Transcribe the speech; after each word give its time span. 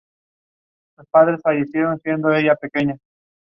Flowering 1.11 1.37
has 1.43 1.43
been 1.43 1.53
recorded 1.53 1.75
in 1.75 2.01
January 2.03 2.47
and 2.47 2.57
the 2.59 2.69
flowers 2.73 2.85
are 2.87 2.93
white. 2.93 2.99